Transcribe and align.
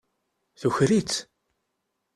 Tuker-itt. 0.59 1.15